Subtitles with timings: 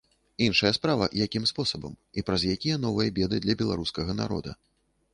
[0.45, 4.61] Іншая справа, якім спосабам і праз якія новыя беды для беларускага народа.